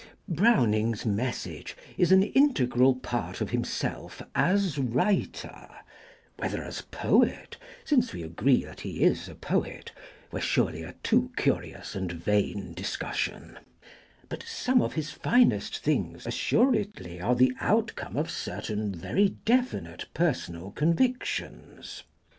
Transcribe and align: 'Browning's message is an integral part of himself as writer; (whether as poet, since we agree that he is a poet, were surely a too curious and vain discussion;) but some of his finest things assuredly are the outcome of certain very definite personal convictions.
'Browning's 0.27 1.05
message 1.05 1.77
is 1.95 2.11
an 2.11 2.23
integral 2.23 2.95
part 2.95 3.39
of 3.39 3.51
himself 3.51 4.19
as 4.33 4.79
writer; 4.79 5.69
(whether 6.37 6.63
as 6.63 6.81
poet, 6.89 7.57
since 7.85 8.11
we 8.11 8.23
agree 8.23 8.63
that 8.63 8.79
he 8.81 9.03
is 9.03 9.29
a 9.29 9.35
poet, 9.35 9.91
were 10.31 10.41
surely 10.41 10.81
a 10.81 10.93
too 11.03 11.29
curious 11.37 11.93
and 11.93 12.11
vain 12.11 12.73
discussion;) 12.73 13.59
but 14.27 14.41
some 14.41 14.81
of 14.81 14.93
his 14.93 15.11
finest 15.11 15.77
things 15.83 16.25
assuredly 16.25 17.21
are 17.21 17.35
the 17.35 17.53
outcome 17.59 18.17
of 18.17 18.31
certain 18.31 18.91
very 18.95 19.29
definite 19.45 20.07
personal 20.15 20.71
convictions. 20.71 22.05